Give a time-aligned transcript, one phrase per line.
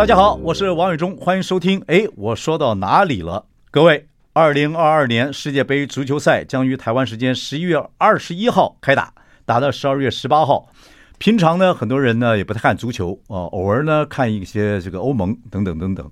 [0.00, 1.82] 大家好，我是王伟忠，欢迎收听。
[1.86, 3.44] 哎，我说到哪里了？
[3.70, 9.12] 各位，二零二二年世界杯足球赛将于台湾时间十一月二十一号开打，
[9.44, 10.70] 打到十二月十八号。
[11.18, 16.10] 平常呢，很多人呢也不太看足球啊，偶尔呢看一些这个欧盟等等等等。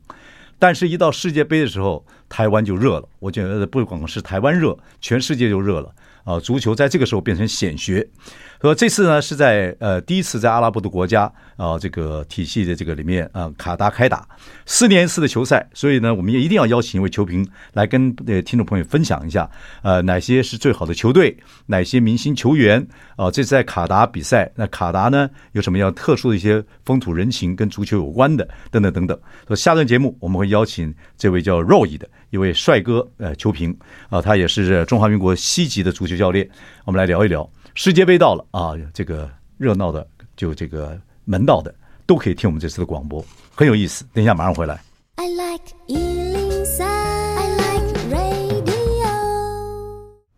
[0.58, 3.08] 但是，一到世界杯的时候，台湾就热了。
[3.20, 5.94] 我觉得不光是台湾热，全世界就热了
[6.24, 6.38] 啊！
[6.38, 8.06] 足球在这个时候变成显学。
[8.60, 14.26] 说这次呢是在呃第一次在阿拉伯的国家啊这个体系的这个里面啊卡达开打
[14.66, 19.48] 四年一次的球赛，所以呢我们也一定要邀请一位球评来跟呃听众朋友分享一下
[19.82, 21.36] 呃哪些是最好的球队，
[21.66, 22.84] 哪些明星球员
[23.16, 29.16] 啊这次在卡达比赛，那卡达呢有什么样特殊的一些风土人情跟足球有关的等等等等。
[29.46, 33.76] 所以下段节目我们会邀请这位叫 Roy 的一位帅哥呃球评
[34.08, 36.48] 啊他也是中华民国西级的足球教练，
[36.84, 37.48] 我们来聊一聊。
[37.80, 40.04] 世界杯到了啊，这个热闹的，
[40.36, 41.72] 就这个门道的，
[42.06, 44.04] 都可以听我们这次的广播，很有意思。
[44.12, 44.82] 等一下马上回来。
[45.14, 49.06] I like 103, I like radio。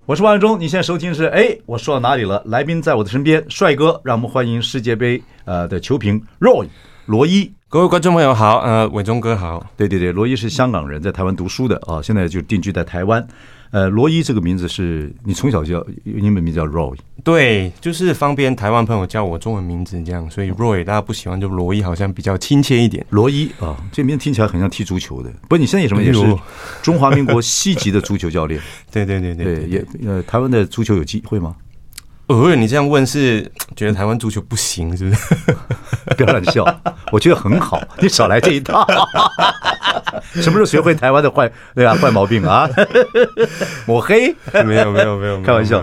[0.05, 2.43] 我是王伟忠，你现在收听是哎，我说到哪里了？
[2.45, 6.69] 来宾在我的身边，帅哥，让我们欢迎世界杯呃的球评 Roy
[7.07, 7.51] 罗伊。
[7.71, 9.67] 各位观众朋友好，呃，伟忠哥好。
[9.79, 13.27] 对对对，罗伊是香港人，在台湾读书的啊，现在就定居在台湾。
[13.73, 23.07] 呃，罗伊这个名字是你从小就叫英文名字叫 Roy，对，就是方便台湾朋友叫我中文名字这样，所以 Roy 大家不喜欢就罗伊，好像比较亲切一点。
[23.11, 25.31] 罗伊啊，这名字听起来很像踢足球的。
[25.49, 26.21] 不，你现在有什么也是
[26.83, 28.61] 中华民国西级的足球教练？
[28.91, 31.55] 对对对对，对，也呃，台湾的足球有机会吗？
[32.31, 33.43] 哦，你这样问是
[33.75, 35.21] 觉得台湾足球不行是不是？
[36.17, 36.65] 不要乱笑，
[37.11, 38.87] 我觉得很好，你少来这一套。
[40.35, 42.69] 什么时候学会台湾的坏对啊坏毛病啊？
[43.85, 44.33] 抹黑？
[44.65, 45.83] 没有没有没有，开玩笑。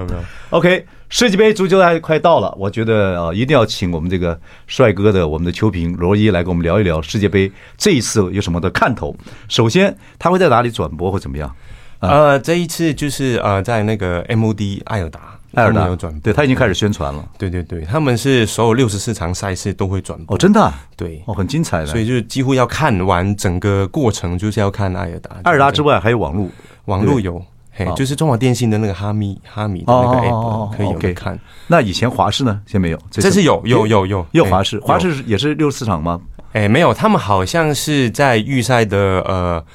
[0.52, 9.14] OK，世界杯足球还快到了，我觉得啊，一定要请我们这个帅哥的我们的球评罗伊来跟我们聊一聊世界杯这一次有什么的看头。
[9.50, 11.54] 首先，他会在哪里转播或怎么样？
[12.00, 15.37] 呃，这一次就是呃，在那个 MOD 爱尔达。
[15.58, 17.26] 爱尔达有转，对他已经开始宣传了。
[17.36, 25.32] 对对对，他们是所有六十四场赛事都会转播哦，真的，对哦，很精彩的，所以就几乎要看完整个过程，就是要看艾尔达。
[25.44, 26.48] 艾尔达之外还有网络，
[26.86, 31.40] 网络有，嘿，就是中华电信的那个哈密哈密的那个 app 可以有看。
[31.66, 32.62] 那以前华视呢？
[32.68, 36.22] 现在没有，这是有有有有有华视，华视也是六十四场吗？
[36.54, 39.66] 哎，没有，他们好像是在预赛的呃。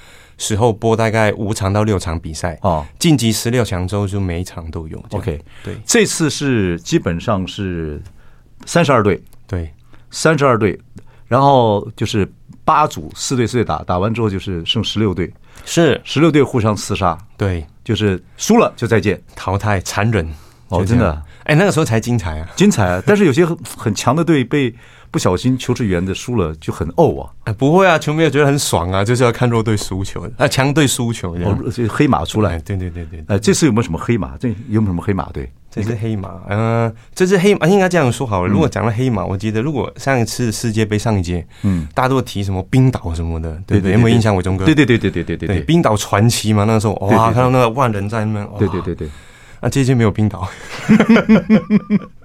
[0.42, 5.00] 时候播大概五场到六场比赛哦，晋级十六强之后就每一场都有。
[5.10, 8.02] OK，对，这次是基本上是
[8.66, 9.72] 三十二队，对，
[10.10, 10.76] 三十二队，
[11.28, 12.28] 然后就是
[12.64, 15.32] 八组四队四队打，打完之后就是剩十六队，
[15.64, 16.00] 是。
[16.02, 20.28] 十六队互相厮杀，对，就是输了就再见，淘汰，残忍
[20.70, 23.00] 哦，真的，哎，那个时候才精彩啊，精彩啊！
[23.06, 24.74] 但是有些很 很强的队被。
[25.12, 27.30] 不小心球是圆的输了就很怄啊！
[27.44, 31.52] 哎，不会啊，球迷也觉得很爽啊，就是要看弱队输球，啊，强队输球这样。
[31.52, 33.22] 哦，这黑马出来，对对对对。
[33.28, 34.36] 哎，这次有没有什么黑马？
[34.38, 35.52] 这有没有什么黑马队？
[35.70, 38.48] 这是黑马，嗯，这是黑马，应该这样说好了。
[38.48, 44.34] 如果讲到黑马，我记得如果上一次世界杯上一届，嗯，大家都提什么冰岛什么的，对对，有没有印象？
[44.34, 44.64] 伟忠哥？
[44.64, 49.08] 对对对对对对对对，冰岛传奇嘛，那时候哇，看到那个万人在那边，对对对对，
[49.60, 50.48] 啊，这届没有冰岛。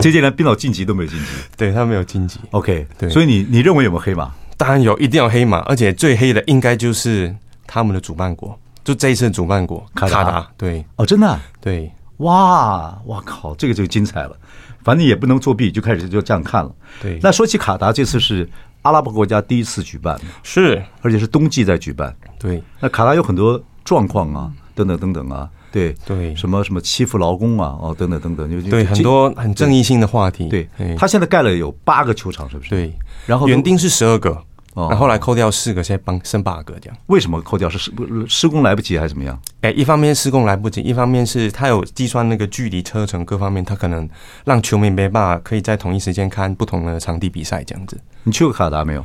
[0.00, 2.38] 这届连冰岛晋级都没有晋级，对他没有晋级。
[2.50, 4.30] OK，对，所以你你认为有没有黑马？
[4.56, 7.34] 当然有，一定要黑马，而且最黑的应该就是
[7.66, 10.46] 他们的主办国，就这一次的主办国卡达。
[10.56, 14.36] 对，哦，真的、啊，对，哇，哇靠，这个就精彩了。
[14.82, 16.70] 反正也不能作弊，就开始就这样看了。
[17.00, 18.48] 对，那说起卡达，这次是
[18.82, 22.14] 阿拉伯国家第一次举办，是，而且是冬季在举办。
[22.38, 25.48] 对，那卡达有很多状况啊，等等等等啊。
[25.72, 30.48] 对对，什么什么欺负劳工啊，哦，等等等等，就对很多很正义性的话题。
[30.48, 30.68] 对，
[30.98, 32.70] 他现在盖了有八个球场，是不是？
[32.70, 32.92] 对，
[33.26, 34.30] 然后原定是十二个，
[34.74, 36.98] 然后后来扣掉四个，现在帮剩八个这样。
[37.06, 37.68] 为什么扣掉？
[37.68, 37.92] 是施
[38.28, 39.40] 施工来不及还是怎么样？
[39.60, 44.08] 哎，一方面施工来不及，一方面是他有计算那个距离、车程各方面，他可能
[44.44, 48.00] 让球迷没办法可以在同一时间看不同的场地比赛这样子。
[48.24, 49.04] 你去过卡达没有？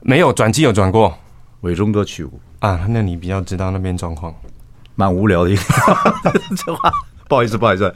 [0.00, 1.16] 没有，转机有转过。
[1.60, 2.84] 伟忠哥去过啊？
[2.90, 4.34] 那你比较知道那边状况。
[4.94, 5.62] 蛮无聊的一个
[6.56, 6.92] 这话，
[7.28, 7.92] 不好意思，不好意思。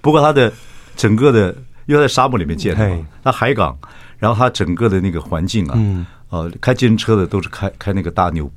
[0.00, 0.52] 不过它的
[0.96, 1.54] 整个的，
[1.86, 3.76] 因为在沙漠里面建的，那海港，
[4.18, 8.50] 然后它整个的那个环境啊，呃，开自行车的都是开开那个大牛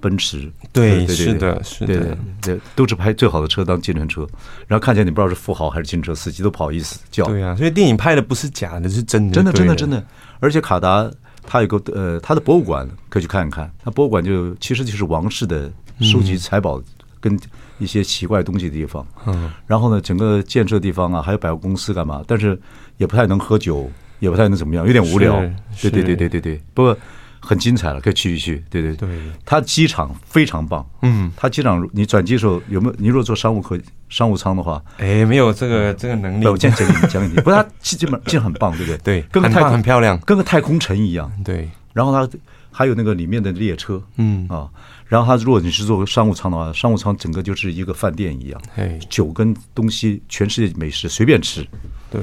[0.00, 4.26] 奔驰，对，是的，是的，对，都是拍最好的车当计程车，
[4.66, 7.24] 然后看见你不知道是富豪还是计程车司机，都不好意思叫。
[7.24, 10.04] 对啊，所以电影拍的不是假的，是真的，真的，真的，真的。
[10.40, 11.10] 而且卡达
[11.46, 16.82] 他有个呃，他的博物馆可以去看一看，他博物馆就其实就是王室的收集财宝
[17.24, 17.38] 跟
[17.78, 19.06] 一些奇怪东西的地方。
[19.26, 22.60] 嗯，然后呢，整个建设地方啊，还有百货公司干嘛，但是
[22.98, 23.90] 也不太能喝酒。
[24.20, 25.38] 也不太能怎么样，有点无聊。
[25.82, 26.96] 对对对对对对，不过
[27.40, 28.64] 很精彩了，可以去一去。
[28.70, 29.08] 对对对，
[29.44, 30.86] 它机场非常棒。
[31.02, 32.94] 嗯，它机场你转机的时候有没有？
[32.96, 33.78] 你如果坐商务客
[34.08, 36.46] 商务舱的话，哎，没有这个这个能力。
[36.46, 37.34] 我讲讲给你，讲给你。
[37.42, 38.98] 不过它基本机场很棒，对不对？
[38.98, 41.30] 对，跟个太很漂亮，跟个太空城一样。
[41.44, 42.26] 对，然后它
[42.70, 44.70] 还有那个里面的列车，嗯啊，
[45.06, 51.66] 然后它如果你是坐商务舱的话，商务舱整个就是一个饭店一样，哎，酒跟东西，全世界美食随便吃。
[52.10, 52.22] 对，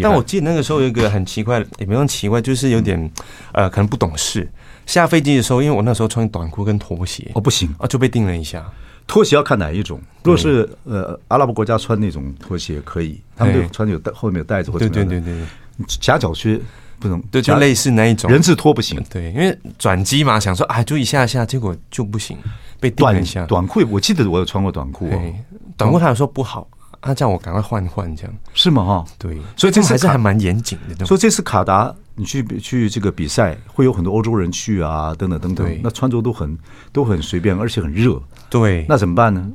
[0.00, 3.10] 但我记得那个时候有一个很奇怪，也没有奇怪，就是有点
[3.52, 4.48] 呃，可能不懂事。
[4.86, 7.72] 下飞机的时候，因为我那时候穿短裤跟拖鞋，哦，不行。
[7.78, 8.64] 啊，就被盯了一下。
[9.06, 15.44] 拖鞋要看哪一种，如果是呃阿拉伯国家穿那种拖鞋可以，他们就穿有带后面有带子或者对对对对，
[16.00, 16.60] 夹脚靴
[17.02, 19.02] 不能，对，就类似那一种人字拖不行。
[19.10, 22.38] 对，因为转机嘛，想说啊，就一下下，结果就不行，
[22.78, 23.44] 被盯了一下。
[23.46, 25.10] 短裤，我记得我有穿过短裤，
[25.76, 26.68] 短裤他有说不好。
[27.04, 28.84] 他叫我赶快换换，这样是吗？
[28.84, 31.04] 哈，对，所以这次还是还蛮严谨的。
[31.04, 35.80] 所以这次卡达，你去去这个比赛，会有很多欧洲人去啊，等等等等。
[35.82, 36.56] 那穿着都很
[36.92, 38.22] 都很随便，而且很热。
[38.48, 39.50] 对，那怎么办呢？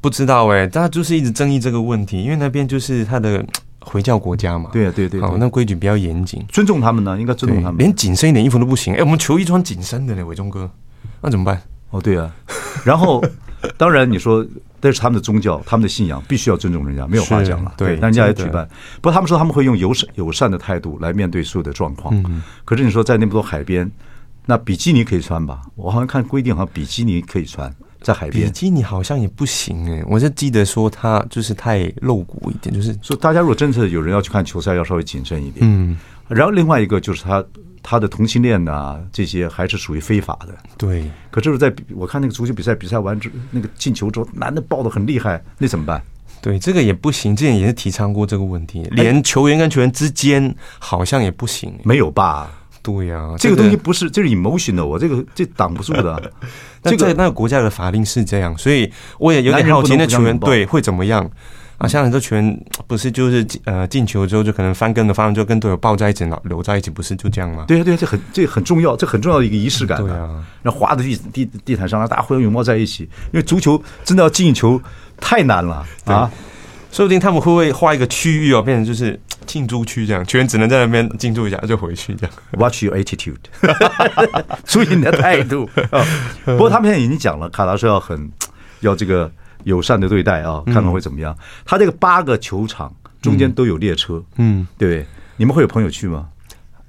[0.00, 3.46] 不知道哎，大家就是一直争议这个问题，因为那边就是他的
[3.84, 4.70] 回教国家嘛。
[4.72, 5.20] 对啊，对对。
[5.20, 7.78] 好，那规矩比较严谨，尊重他们呢，应该尊重他们。
[7.78, 8.94] 连紧身一点衣服都不行。
[8.94, 10.70] 哎，我们球衣穿紧身的呢，伟忠哥，
[11.20, 11.62] 那怎么办？
[11.90, 12.34] 哦，对啊。
[12.84, 13.22] 然后，
[13.76, 14.44] 当然你说。
[14.84, 17.72] 这是他们的宗教，他们的信仰，必须要尊重人家，没有话讲了。
[17.74, 18.68] 对，但人家也举办。
[18.96, 22.14] 不过他们说他们会用友善友善的态度来面对所有的状况。
[22.26, 22.42] 嗯。
[22.66, 23.90] 可是你说在那么多海边，
[24.44, 25.62] 那比基尼可以穿吧？
[25.74, 28.46] 我好像看规定，好像比基尼可以穿在海边。
[28.46, 35.66] 比基尼好像也不行哎，我就记得说他就是太露骨一点，就是说大家如果真的有人要去看球赛，要稍微谨慎一点。
[35.68, 35.96] 嗯。
[36.28, 37.44] 然后另外一个就是他。
[37.86, 40.54] 他的同性恋啊，这些还是属于非法的。
[40.78, 46.02] 对，可就是在我看那个足球比赛，比赛完之那个进球之后，男的抱的很厉害，那怎么办？
[46.40, 47.36] 对，这个也不行。
[47.36, 51.78] 之前也是提倡过这个问题，连球员跟球员之间好像也不行。
[51.84, 52.50] 没有吧？
[52.84, 56.30] 对呀，这个东西不是，这是 emotion 的，我这个这挡不住的。
[56.84, 61.28] 这个那个国家的法令是这样，所以我也有点好奇，那球员对会怎么样？
[61.78, 67.64] 啊，像很多球员不是就是呃进球之后就可能翻跟的方向就跟队友抱在一起，留在一起，不是就这样吗？
[67.66, 69.98] 对啊对啊，这很这很重要，这很重要的一个仪式感。
[69.98, 73.04] 对啊，然后滑在地地地毯上，大家互相拥抱在一起。
[73.32, 74.80] 因为足球真的要进球
[75.16, 76.30] 太难了啊！
[76.94, 82.34] 说不定他们会不会画一个区域哦，变成就是 进驻区这样，球员只能在那边进驻一下就回去这样。
[82.52, 83.34] Watch your attitude，
[84.64, 85.68] 注意你的态度。
[86.46, 88.30] 不过他们现在已经讲了，卡达说要很
[88.80, 89.30] 要这个。
[89.64, 91.34] 友善的对待啊，看看会怎么样。
[91.64, 95.06] 他这个八个球场中间都有列车，嗯，对不对？
[95.38, 96.28] 你们会有朋友去吗？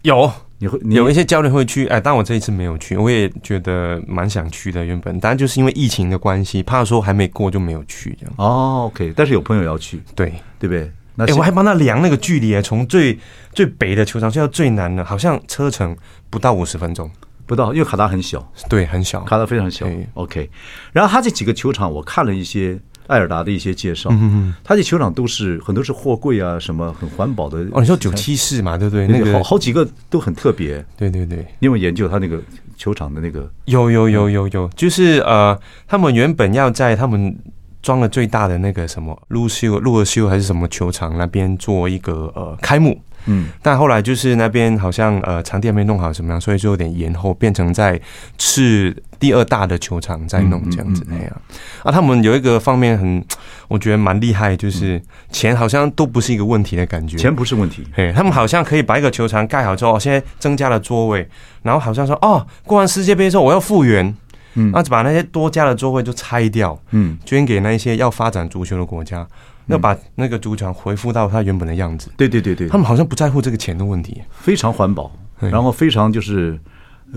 [0.01, 0.29] 有，
[0.65, 1.87] 你会有一些教练会去。
[1.87, 4.83] 哎，但我这一次没有去，我也觉得蛮想去的。
[4.83, 8.33] 原本，但就是因为疫情的关系，怕说还没过就没有去这样。
[8.37, 10.91] 哦，OK，但是有朋友要去，对，对不对？
[11.17, 13.17] 哎，我还帮他量那个距离，从最
[13.53, 15.95] 最北的球场去到最南的，好像车程
[16.29, 17.09] 不到五十分钟。
[17.47, 19.85] 不到，因为卡达很小，对，很小，卡达非常小。
[20.15, 20.49] OK，
[20.91, 22.75] 然后他这几个球场，我看了一些
[23.07, 27.59] 爱尔达的一些介绍，嗯嗯，他的球场都是很多是货柜啊，什么很环保的。
[27.71, 29.07] 哦，你说九七式嘛，对不对？
[29.07, 30.83] 那个好好几个都很特别。
[30.97, 32.41] 对对对，你有没有研究他那个
[32.75, 33.49] 球场的那个？
[33.65, 35.57] 有有有有有，就是呃，
[35.87, 37.35] 他们原本要在他们
[37.81, 42.99] 装了最大的那个什么路修路尔修还是什么球场那边做一个呃开幕。
[43.25, 47.99] 嗯，但后来就是那边好像呃场地还没弄好什么样，所以就有点延后，变成在
[48.37, 51.41] 次第二大的球场在弄这样子那样。
[51.83, 53.23] 啊，他们有一个方面很，
[53.67, 55.01] 我觉得蛮厉害，就是
[55.31, 57.17] 钱好像都不是一个问题的感觉。
[57.17, 61.27] 钱不是问题，嘿，他们好像可以把一个球场盖好之后，现在增加了座位，
[61.63, 64.05] 然后好像说哦，过完世界杯之后我要复原，
[64.53, 69.25] 嗯，那就把那些多加的座位就拆掉，嗯，捐给那一些要发展足球的国家。
[69.67, 72.09] 要把那个足球场恢复到它原本的样子。
[72.17, 76.59] 对对对对，他们好像不在乎这个钱的问题，非常环保，然后非常就是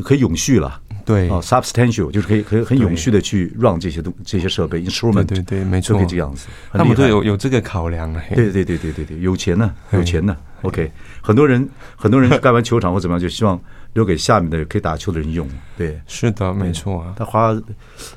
[0.03, 0.81] 可以永续了。
[1.05, 5.25] 对，substantial 就是可以可以很永续的去 run 这些东这些设备 instrument。
[5.25, 6.49] 对对，没错，可以这样子。
[6.71, 8.23] 他们都有有这个考量啊。
[8.35, 10.37] 对对对对对对，有钱呢，有钱呢。
[10.63, 10.91] OK，
[11.23, 13.59] 很多人很多人盖完球场或怎么样，就希望。
[13.99, 15.45] 留给下面的可以打球的人用，
[15.77, 17.13] 对，是的，没错啊。
[17.17, 17.53] 他花，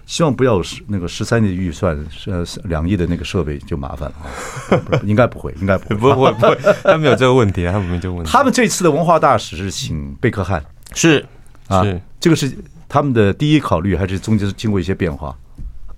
[0.05, 1.97] 希望不要那个十三亿的预算，
[2.27, 5.01] 呃，两亿的那个设备就麻烦了。
[5.03, 8.31] 应该不会，应该不会，不会，不会，他没有这个问题啊，他没有这个问题。
[8.31, 11.25] 他们这次的文化大使是请贝克汉，是
[11.67, 12.55] 啊，是这个是
[12.87, 15.35] 他们的第一考虑，还是中间是经过一些变化？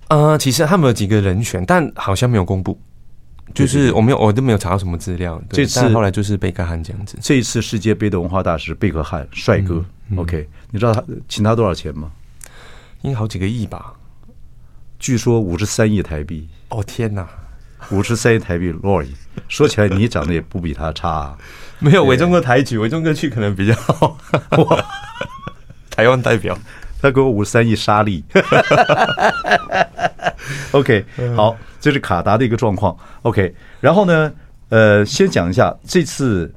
[0.08, 2.80] 呃，其实他们有几个人选，但好像没有公布。
[3.52, 5.40] 就是我没有，我都没有查到什么资料。
[5.50, 7.18] 这次后来就是贝克汉这样子。
[7.20, 9.74] 这一次世界杯的文化大使贝克汉，帅哥。
[9.74, 12.10] 嗯嗯、OK，你知道他请他多少钱吗？
[13.02, 13.94] 应该好几个亿吧。
[14.98, 16.48] 据说五十三亿台币。
[16.70, 17.28] 哦天哪，
[17.90, 19.06] 五十三亿台币，Roy，
[19.48, 21.38] 说起来你长得也不比他差，啊。
[21.80, 24.18] 没有，伟忠哥抬举，伟忠哥去可能比较 好。
[25.90, 26.58] 台湾代表，
[27.00, 28.24] 他给我五十三亿沙粒。
[30.74, 31.04] OK，
[31.36, 32.96] 好，这是卡达的一个状况。
[33.22, 34.32] OK，然后呢，
[34.70, 36.52] 呃，先讲一下这次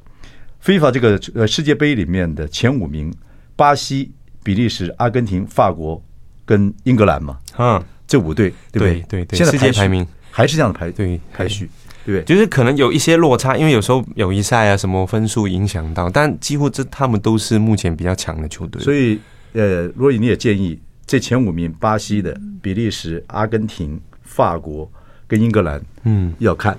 [0.65, 3.13] FIFA 这个呃世界杯里面的前五名：
[3.55, 4.11] 巴西、
[4.43, 6.03] 比利时、阿根廷、法国
[6.45, 7.37] 跟英格兰嘛。
[7.59, 9.05] 嗯，这五队对不对？
[9.07, 11.69] 对对，现在世界排名还是这样的排对排序，
[12.03, 12.23] 对？
[12.23, 18.81] 就是可能有一些落差，因为有时候友谊赛啊什么分数影响到，但几乎这他们都是目前比较强的球队。
[18.81, 19.19] 所以，
[19.53, 20.79] 呃，若以你也建议。
[21.09, 23.97] 这前五名：巴西的、比利时、阿根廷、
[24.27, 24.89] 法国
[25.25, 25.81] 跟英格兰。
[26.03, 26.77] 嗯，要看，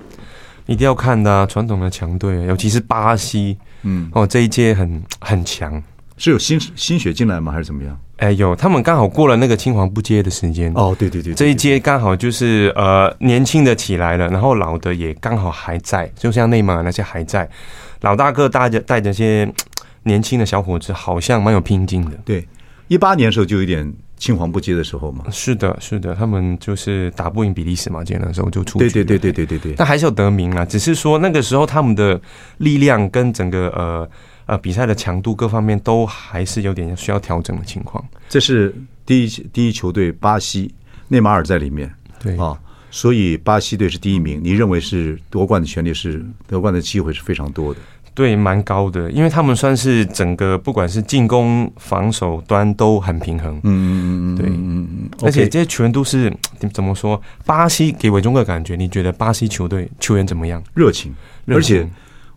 [0.67, 3.57] 一定要看的啊，传统的强队，尤其是巴西。
[3.81, 5.81] 嗯，哦，这一届很很强，
[6.17, 7.51] 是有新新血进来吗？
[7.51, 7.99] 还是怎么样？
[8.17, 10.71] 哎，有，他们刚好过了那个青黄不接的时间。
[10.75, 17.49] 哦，对对对，对，这一届刚好就是呃年轻的起来了，然后老的也刚好还在，就像内马尔那些还在，
[18.01, 19.49] 老大哥带着带着些
[20.03, 22.17] 年轻的小伙子，好像蛮有拼劲的。
[22.25, 22.45] 对，
[22.89, 23.93] 一八年的时候就有点。
[24.19, 28.89] 青黄不接的时候嘛，是的，是的，他们就是打不赢比利时嘛，今天那时候就出局。
[28.89, 32.19] 对对对对对对对，但还是有得名啊，只是说那个时候他们的
[32.57, 34.09] 力量跟整个呃
[34.45, 38.03] 呃比赛的强度各方面都还是有点需要调整的情况。
[38.27, 40.73] 这是第一第一球队巴西，
[41.07, 41.89] 内马尔在里面，
[42.21, 42.59] 对啊，
[42.91, 44.41] 所以巴西队是第一名。
[44.43, 47.79] 你认为是夺冠的权利是夺冠的机会是非常多的。
[48.19, 53.55] 对，蛮高的，因为他们算是整个不管是进攻、防守端都很平衡。
[53.63, 56.29] 嗯嗯嗯嗯，对，嗯嗯，而且这些球员都是
[56.73, 57.21] 怎么说？
[57.45, 60.61] 巴西给伟忠哥感觉，你觉得巴西球队球员怎么样？
[60.73, 61.15] 热情，
[61.47, 61.87] 而且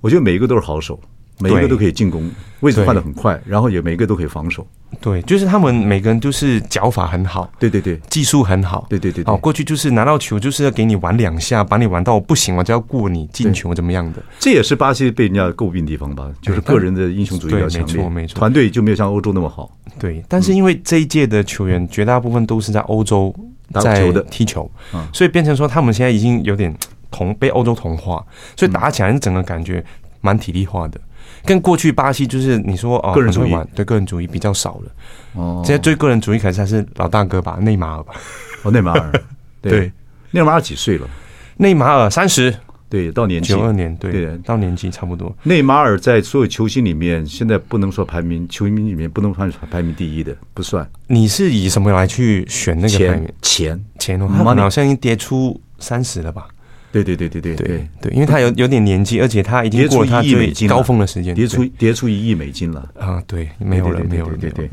[0.00, 1.00] 我觉得每一个都是好手。
[1.38, 4.66] 每一个都可以进攻，位置换的很快，然后也每一个都可以防守。
[5.00, 9.24] 对，就是他们每个人都是脚法很好，对对对，技术很好，对对对。
[9.26, 14.22] 哦，过去就是拿到球就是要给你玩两下，把你玩到不行，我就要过你进球，怎么样的？
[14.38, 19.74] 这也是巴西被人家诟病的地方吧，就是个人的英雄主义比较强烈，没错没错，团队就没有像欧洲那么好。
[19.98, 23.34] 对，但是因为这一届的球员绝大部分都是在欧洲
[23.80, 24.70] 在踢球，
[25.10, 26.72] 所以变成说他们现在已经有点
[27.10, 28.22] 同被欧洲同化，
[28.56, 29.82] 所以打起来整个感觉
[30.20, 31.00] 蛮体力化的。
[31.44, 34.92] 跟过去巴西就是你说哦，个人主义对个人主义比较少了。
[35.34, 38.14] 哦，现在最个人主义可能还是老大哥吧，内马尔吧。
[38.62, 39.12] 哦，内马尔，
[39.60, 39.90] 对，
[40.30, 41.08] 内马尔几岁了？
[41.56, 42.54] 内马尔三十，
[42.88, 45.34] 对，到年纪九二年，对，到年纪差不多。
[45.42, 50.88] 内马尔在所有球星里面，现在不能说排名球迷里面不能算排名第一的，不算。
[51.08, 53.28] 你是以什么来去选那个排名？
[53.42, 56.46] 钱钱哦，他好像已经跌出三十了吧？
[56.92, 63.22] 对对对对对对对，因为他有有点年纪，而且他已经过了他最高峰的时间，跌出跌出一亿美金了啊！
[63.26, 64.70] 对，没有了，没有了，对对。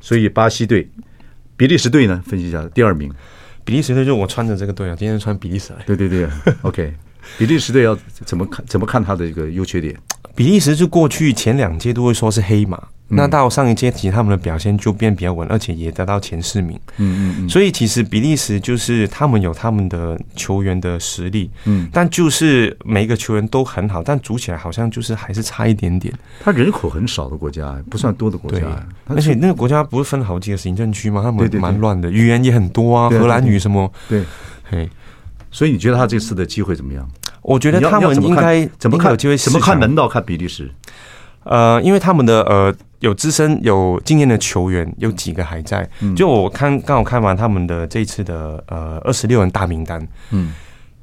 [0.00, 0.88] 所以巴西队、
[1.56, 2.22] 比利时队呢？
[2.24, 3.10] 分析一下，第二名，
[3.64, 5.82] 比利时队就我穿着这个队啊，今天穿比利时来。
[5.84, 6.28] 对对对
[6.62, 6.94] ，OK，
[7.36, 8.64] 比利时队要怎么看？
[8.68, 9.92] 怎么看他的一个优缺点？
[10.36, 12.80] 比利时就过去前两届都会说是黑马。
[13.08, 16.76] 那到上一届，其实，他们的表现就变比较稳，而且也得到前四名。
[16.96, 17.48] 嗯嗯嗯。
[17.48, 26.12] 所以其实比利时就是他们有他们的球员的实力，嗯，但就是每一个球员都很好，但组起来好像就是还是差一点点。
[26.40, 28.66] 他人口很少的国家，不算多的国家，
[29.06, 31.22] 而且那个国家不是分好几个行政区吗？
[31.22, 33.88] 他们蛮乱的，语言也很多啊，荷兰语什么。
[34.08, 34.24] 对，
[34.64, 34.90] 嘿，
[35.52, 37.08] 所以你觉得他这次的机会怎么样？
[37.46, 39.36] 我觉得他们应该怎么看有机会？
[39.36, 40.06] 怎么看门道？
[40.06, 40.70] 看比利时？
[41.44, 42.74] 呃，因为他们的呃。
[43.00, 45.86] 有资深有经验的球员有几个还在？
[46.16, 50.00] 就我看刚好看完他们的这一次的呃二十六人大名单，
[50.30, 50.54] 嗯，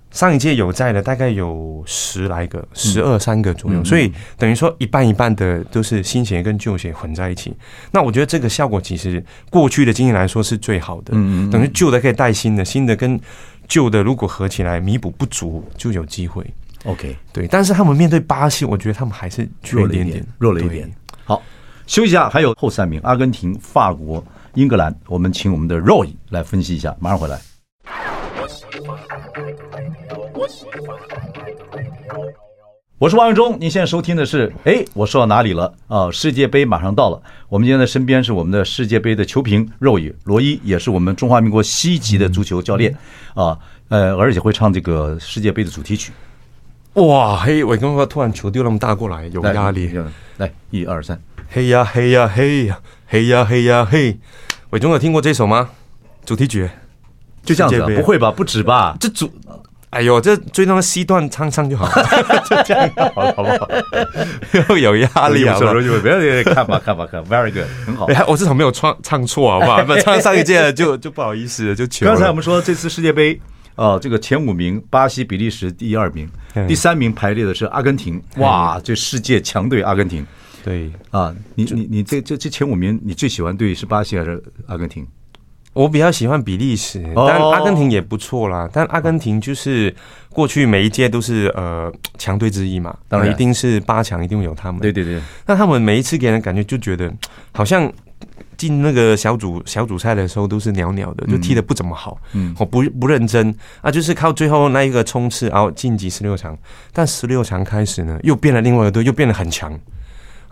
[0.10, 7.56] 上一届有在的大概有十来个，十二三个左右，所以等于说一半一半的都是新鞋跟旧鞋混在一起。
[7.92, 13.18] 那我觉得这个效果其实过去的经验来说是最好的，嗯嗯，等于旧的可以带新的，新的跟
[13.74, 16.46] 旧的如果合起来弥补不足就有机会。
[16.86, 20.88] OK，对，但是他们面对巴西，我觉得他们还是弱了一点，弱了一点。
[21.24, 21.42] 好。
[21.88, 24.96] 休息一下，还有后三名：阿根廷、法国、英格兰。
[25.08, 27.42] 我们请我们的 Roy 来分析一下，马上回来。
[33.00, 36.10] 我是王永忠，您现在收听的是，哎，我说到哪里了啊？
[36.12, 42.96] 世界杯马上到了，我们今天的身边是我们的世界杯的球评 Roy 罗伊，也是我们中华民国西籍的足球教练
[43.34, 43.58] 啊，
[43.90, 46.14] 呃，而且会唱这个世界杯的主题曲。
[46.94, 49.92] 哇，嘿，我刚刚突然球丢那么大过来，有压力。
[50.38, 51.20] 来，一二三。
[51.50, 54.18] 嘿呀嘿呀嘿呀嘿呀嘿呀嘿，
[54.70, 55.72] 伟忠有听过这首吗？
[56.24, 56.70] 主题曲
[57.44, 58.32] 就这样子、啊，不会吧？
[58.32, 58.96] 不止吧？
[59.00, 59.30] 这主，
[59.94, 63.70] 哎呦，这最终的 C 段唱唱就好了，就 这样好了，好不好？
[64.70, 65.58] 又 有压力啊！
[65.60, 65.66] 不
[66.08, 68.08] 要看吧，看吧，看，Very good，很好。
[68.28, 69.84] 我至少没有唱唱错，好不好？
[69.84, 73.40] 不 唱上一届就就不好意思了，就刚才我们说这次世界杯，
[73.76, 76.28] 呃，这个前五名，巴西、比利时第二名，
[76.68, 78.22] 第三名排列的是阿根廷。
[78.38, 80.26] 哇，这世界强队阿根廷。
[80.64, 85.06] 对啊，你你你这这这前五名，你最喜欢队是巴西还是阿根廷？
[85.74, 88.70] 我比较喜欢比利时，但阿根廷也不错啦。
[88.72, 89.94] 但阿根廷就是
[90.30, 94.80] 过去每一届都是呃强队之一嘛，当然一定是八强，一定会有他们。
[94.82, 97.12] 对对对，那他们每一次给人感觉就觉得
[97.52, 97.92] 好像
[98.56, 106.56] 进那个小组小组赛的时候都是袅袅的，就踢的不怎么好，嗯，我不不认真啊，就是靠最后那一个冲刺，然后晋级十六强。
[106.92, 109.78] 但十六强开始呢，又变了另外一个队，又变得很强。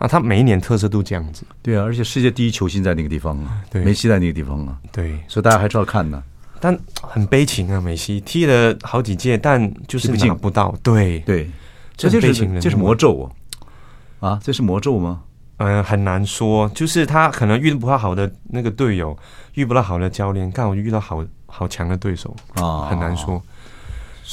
[0.02, 6.20] 啊，他每一年特色都这样子，对啊，而且世界第一球星在那个地方啊，对，梅西在那个地方啊，对，所以大家还是要看的。
[6.58, 11.20] 但很悲情啊，梅西踢了好几届，但就是拿不到，对。
[11.20, 11.48] 对，
[11.96, 13.32] 这就是这是魔咒
[14.18, 14.30] 啊！
[14.30, 15.22] 啊，这是魔咒吗？
[15.58, 19.16] 嗯，很难说，就是他可能遇不到好的那个队友，
[19.54, 23.40] 遇不到好的教练，刚好遇到好好强的对手啊，很难说。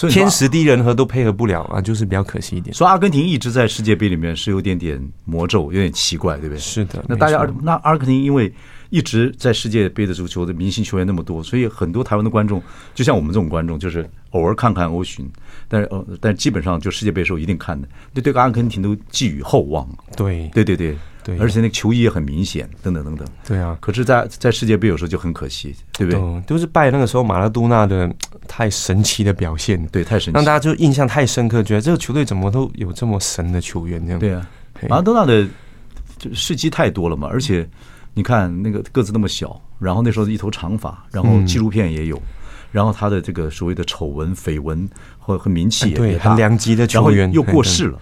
[0.09, 2.73] 天时地利人和都配合不了啊，就是比较可惜一点。
[2.73, 6.59] 说阿根廷一直在世界杯里面是有点点魔咒，有点奇怪，对不对？
[6.59, 7.03] 是的。
[7.07, 8.51] 那大家，那阿根廷因为
[8.89, 12.61] 一直在世界杯的足球的明星球员那么多，所以很多台湾的观众，
[12.93, 15.29] 就像我们这种观众，就是偶尔看看欧巡，
[15.67, 19.87] 但是呃，但基本上就世界杯的时候一定看的，对对，阿根廷都寄予厚望。
[20.15, 20.95] 对，对对对。
[21.29, 23.27] 对，而且那个球衣也很明显，等等等等。
[23.47, 26.19] 对啊，可是在，在在世界杯有时候就很可惜，对不对？
[26.19, 28.11] 都，都是拜那个时候马拉多纳的
[28.47, 34.19] 太神奇的表现，对，太神奇，让大家就印象太深刻，觉得这个球队怎么都有这么神的球员这样。
[34.19, 34.49] 对啊，
[34.89, 35.47] 马拉多纳的
[36.17, 37.67] 就事迹太多了嘛，而且
[38.13, 42.21] 你看那个个子那么小，然后那时候一头长发，然后纪录片也有，嗯、
[42.71, 47.99] 然后他的这个所谓的丑闻、绯闻和和名气也很两极的球员，又过世了。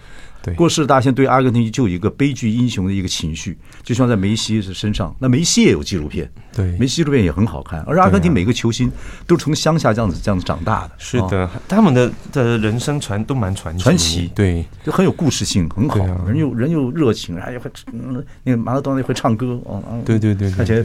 [0.54, 5.14] 过世，大仙对阿根廷就有一个悲剧英雄的一个情绪，就像在梅西的身上。
[5.18, 7.80] 那梅西也有纪录片，对，梅西纪录片也很好看。
[7.86, 8.90] 而阿根廷每个球星
[9.26, 10.92] 都是从乡下这样子这样子长大的。
[10.98, 15.98] 是的，他们的的人生传都蛮传传奇，对，就很有故事性，很好。
[16.26, 17.70] 人又人又热情，哎呀，会
[18.44, 20.84] 那个马拉多纳会唱歌哦，对对对，而且。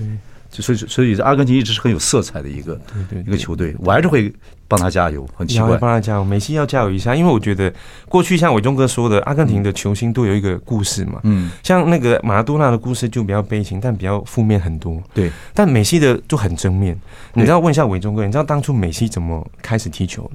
[0.61, 2.79] 所以，所以阿根廷一直是很有色彩的一个
[3.25, 4.31] 一个球队，我还是会
[4.67, 5.27] 帮他加油。
[5.35, 7.73] 很奇怪，帮他加油，梅西要加油一下，因为我觉得
[8.07, 11.19] 过去像伟忠哥说的，阿根廷的球星都有一个故事嘛。
[11.23, 15.01] 嗯，像那个马拉多纳的故事就比较悲情，但比较负面很多。
[15.13, 16.99] 对，但梅西的就很正面。
[17.33, 20.29] 你知道问一下伟忠哥，你知道当初梅西怎么开始踢球？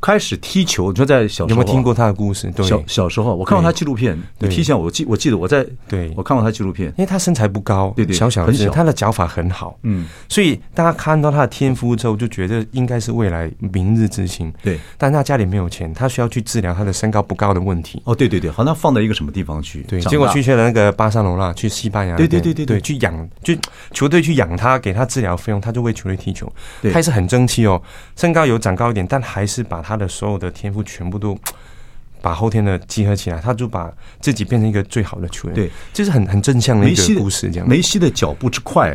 [0.00, 2.50] 开始踢球，你说在小时候有没有听过他的故事？
[2.52, 6.12] 对，小小时候我看过他纪录片，踢前我记我记得我在，对。
[6.16, 14.78] 我看过他纪录片，因为他身材不高，对对，小小的，他的脚法很好，嗯，所以大家看到他的天赋之后，就觉得应该是未来明日之星，对。
[14.96, 18.02] 但他家里没有钱，他需要去治疗他的身高不高的问题。
[18.04, 19.82] 哦，对对对，好像放在一个什么地方去？
[19.82, 22.64] 对，结果去去了那个巴塞罗那，去西班牙，对对对对。
[22.66, 23.54] 对，去养，就
[23.92, 26.50] 球队去养他，给他治疗费用，他就为球队踢球。
[26.82, 27.80] 他还是很争气哦，
[28.16, 31.38] 身高有长高一点，但还是把他的所有的天赋全部都
[32.22, 35.54] 把后天的集合起来，他就把自己变成一个最好的球员。
[35.54, 37.50] 对，这是很很正向的一个故事。
[37.50, 38.94] 这样，梅西的脚步之快，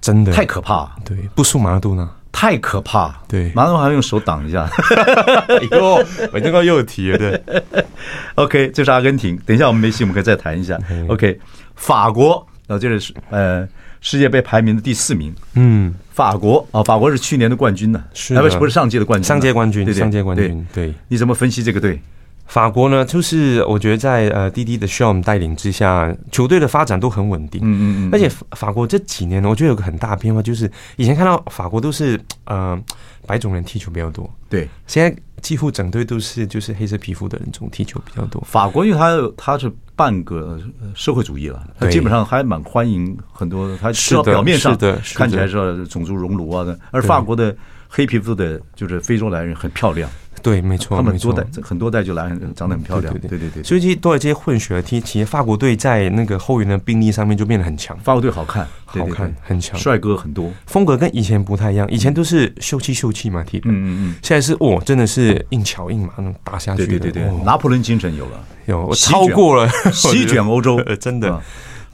[0.00, 0.90] 真的太可怕。
[1.04, 3.14] 对，不输马拉多纳，太可怕。
[3.28, 4.66] 对，马拉多纳还用手挡一下。
[5.48, 6.02] 哎呦，
[6.32, 7.18] 我刚刚又有提了。
[7.18, 7.42] 对，
[8.36, 9.36] OK，这是阿根廷。
[9.44, 10.78] 等一下，我们梅西，我们可以再谈一下。
[11.08, 11.38] OK，
[11.76, 13.68] 法国，然后这是呃
[14.00, 15.34] 世界杯排名的第四名。
[15.54, 15.94] 嗯。
[16.12, 19.26] 法国啊，法国是去年的冠军呢，是不是不是上届的冠军？
[19.26, 20.66] 上届冠军对，上届冠军。
[20.70, 21.98] 对，你怎么分析这个队？
[22.44, 27.62] 法国呢，就是我觉得在呃滴滴的 Deschamps 带领之下，球队的发展都很稳定。
[27.64, 28.10] 嗯嗯嗯。
[28.12, 32.78] 而且法国这几年呢，我觉得有个很大的变化，就是以前看到法国都是呃
[33.26, 38.40] 白种人踢球比较多，对，现在几乎整队都是就是黑色皮肤的人种踢球比较多。
[38.46, 40.58] 法国因为它它是半个
[40.94, 44.78] 社会主义了，它基本上还蛮欢迎很多，它至少表面上
[45.14, 47.54] 看起来是种族熔炉啊的，而法国的
[47.88, 50.08] 黑皮肤的，就是非洲来人很漂亮。
[50.42, 53.12] 对，没错，他们多代很多代就来，长得很漂亮。
[53.14, 57.96] 对对对对，所以这些多了这些混血的踢，其实法国队在那个后援的兵力上面就变得很强。
[58.00, 61.88] 法国队好看，好看，很强，帅哥很多，风格跟以前不太一样。
[61.90, 63.70] 以前都是秀气秀气嘛，踢的。
[63.70, 64.14] 嗯嗯嗯。
[64.22, 66.86] 现在是哦，真的是硬桥硬马那种打下去。
[66.86, 71.40] 对对对，拿破仑精神有了，有超过了 席卷欧洲， 真的。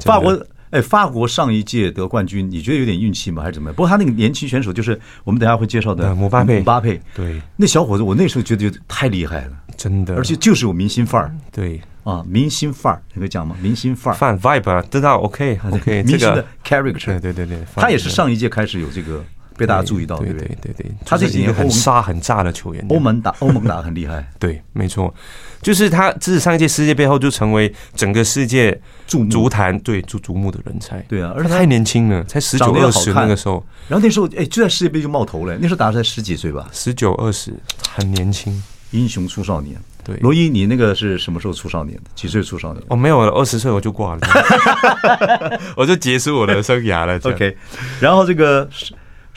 [0.00, 0.38] 法国。
[0.70, 3.42] 哎，法国上一届得冠军，你觉得有点运气吗？
[3.42, 3.74] 还是怎么样？
[3.74, 6.58] 不过他那个年轻选手，就是我们等下会介绍的姆巴佩。
[6.58, 11.34] 姆巴佩，对，那小伙子，我那时候觉得太厉害了，真的，而且就是有明星范儿。
[11.50, 13.56] 对，啊，明星范儿，你会讲吗？
[13.62, 19.24] 明星范儿，范 vibe 啊，知道？OK OK，明星的 character，对对对对，他也是上一届开始有这个
[19.58, 20.72] 被大家注意到，对对对？
[20.72, 25.12] 对，他是一个很杀很炸的球员，欧盟打 欧盟打很厉害，对，没错，
[25.60, 37.52] 就是他自上一届世界杯后就成为整个世界足足坛对足瞩目的人才，对啊，而且太年轻了，才十九二十那个时候，然后那时候哎就在世界杯就冒头了，那时候打才十几岁吧，十九二十，
[37.90, 39.76] 很年轻，英雄出少年。
[40.04, 42.04] 对，罗伊，你那个是什么时候出少年的？
[42.14, 42.82] 几岁出少年？
[42.88, 44.20] 哦，没有了，二十岁我就挂了，
[45.76, 47.20] 我就结束我的生涯了。
[47.24, 47.54] OK，
[48.00, 48.66] 然后这个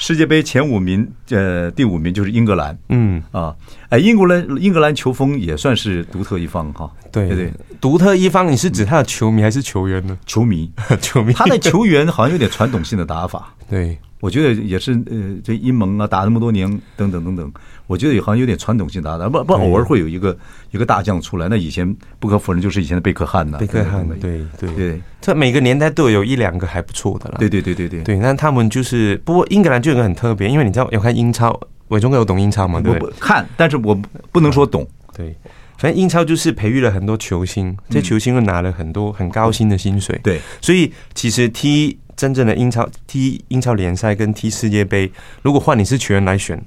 [0.02, 2.76] 世世界杯前五名，呃，第五名就是英格兰。
[2.90, 3.56] 嗯啊，
[3.92, 6.90] 哎，英国人英格兰球风也算是独特一方哈。
[7.12, 10.18] 对对对，独特一方，你是指他的球迷还是球员呢？
[10.26, 13.54] 球迷， 球迷，他的球员好像有点传统性的打法。
[13.70, 13.98] 对。
[14.22, 17.52] 我觉得也是，呃，这英盟啊，打那么多年，等等等等，
[17.88, 20.38] 我觉得也好像有点传统性打法，不不，偶尔会有一个
[20.70, 21.48] 一个大将出来。
[21.50, 27.38] 那以前不可否认，就是以前的贝克汉呐，贝克汉，对对对，这每个年代都有一两个还不错的了。
[27.40, 31.60] 对对对对对，对，那他们就是，不过英格兰就有个很特别，因为你知道有看英超，
[31.92, 32.82] 伟忠哥有懂英超吗？
[32.82, 33.96] 对，看，但是我
[34.34, 34.86] 不能说懂。
[35.16, 35.34] 对，
[35.78, 40.20] 反正英超就是培育了很多球星，这些球星又拿了很多很高薪的薪水。
[40.22, 41.98] 对，所以其实踢。
[42.18, 46.62] 真正的英超踢英超联赛跟踢世界杯，如果换你是球员来选，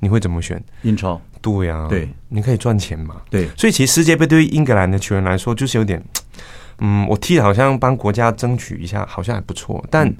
[0.00, 0.60] 你会怎么选？
[0.82, 1.20] 英超？
[1.40, 3.22] 对呀，对，你可以赚钱嘛。
[3.30, 6.02] 对，所以其实世界杯对于英格兰的球员来说，就是有点，
[6.80, 10.12] 嗯，我踢的好像帮国家争取一下，好像还不错，但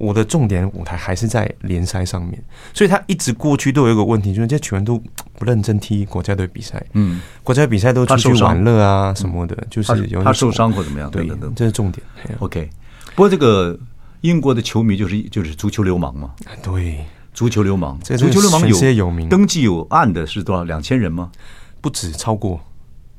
[0.00, 2.42] 我的重点舞台还是在联赛上面，
[2.74, 5.00] 所以他一直过去都有一个问题，就是这些球员都
[5.38, 6.82] 不认真踢国家队比赛。
[6.94, 11.10] 嗯，国家比赛都出去玩乐啊什么的，就是有他受伤或怎么样？
[11.10, 12.04] 对，这是重点。
[12.40, 12.68] OK，
[13.14, 13.78] 不过这个。
[14.22, 16.32] 英国的球迷就是就是足球流氓嘛，
[16.62, 20.64] 对，足球流氓，足球流氓有有名，登记有案的是多少？
[20.64, 21.32] 两千人吗？
[21.80, 22.60] 不止，超过，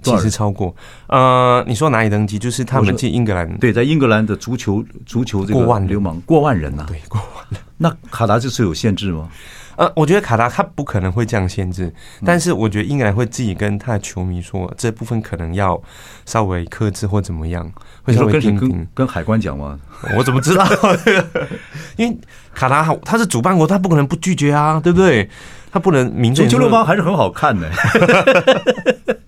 [0.01, 0.75] 其实超过。
[1.07, 2.39] 呃，你说哪里登记？
[2.39, 7.59] 就是他们进英格兰，对，在英格兰的足球足球这个过万流氓过万人呐，对，过万人。
[7.77, 9.29] 那卡达这次有限制吗？
[9.77, 11.91] 呃，我觉得卡达他不可能会这样限制，
[12.23, 15.81] 但是我觉得英格兰会自己跟他的球迷说，这部分可能要
[16.25, 17.71] 稍微克制或怎么样，
[18.03, 18.87] 会稍微听听。
[18.93, 19.79] 跟海关讲吗？
[20.15, 20.67] 我怎么知道？
[21.97, 22.15] 因为
[22.53, 25.27] 卡达他是主办国，他不可能不拒绝啊，对不对？
[25.71, 26.43] 他不能明着。
[26.43, 27.67] 足球流氓还是很好看的。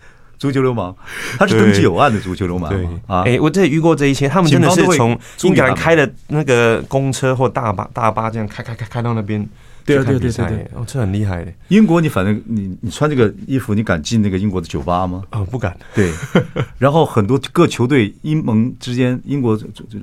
[0.44, 0.94] 足球流氓，
[1.40, 2.70] 他是登记有案的足球流氓。
[2.70, 9.48] 对啊，哎，我这里遇过这一些，他们真的是从英格兰开的那个公车或大巴大巴这样开开开开到那边。
[9.86, 11.46] 对对对对对，哦，这很厉害。
[11.68, 15.24] 英国，你反正你你穿这个衣服，你敢进那个英国的酒吧吗？
[15.32, 15.76] 哦，不敢。
[15.94, 16.12] 对，
[16.80, 19.60] 然后很多各球队英盟之间，英国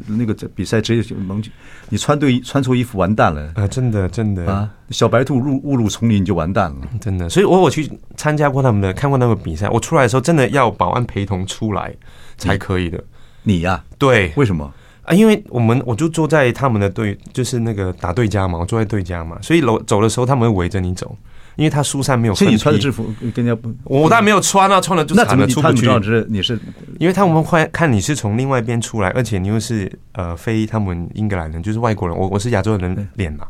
[0.07, 1.43] 那个比赛职业盟，
[1.89, 3.67] 你穿对穿错衣服完蛋了啊！
[3.67, 7.29] 真的真的啊，小白兔入误入丛林就完蛋了，真的。
[7.29, 11.95] 所以我我去参加过他们的，看过他们比赛，我出来的时候真的要保安陪同出来
[12.37, 13.03] 才可以的。
[13.43, 13.83] 你呀？
[13.99, 14.71] 对，为什么？
[15.03, 21.17] 啊，因为我们我就坐在他们的队，就是那个打对家嘛，我坐在对家嘛，所以走走的时候他们会围着你走，
[21.57, 22.35] 因为他疏散没有。
[22.35, 25.89] 所以你穿的制服跟人家不，我当然没有穿啊，穿了就惨了，出不去。
[26.29, 26.59] 你是，
[26.99, 33.47] 因为他们会看你是从另外一边出来，而且你又是呃非他们英格兰人，就是外国人，我我是亚洲人脸嘛，